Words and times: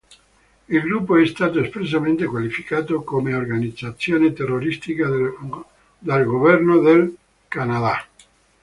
Il 0.69 0.81
gruppo 0.81 1.15
è 1.15 1.27
stato 1.27 1.59
espressamente 1.59 2.25
qualificato 2.25 3.03
come 3.03 3.35
organizzazione 3.35 4.33
terroristica 4.33 5.07
dal 5.99 6.25
governo 6.25 6.79
del 6.79 7.15
Canada. 7.47 8.03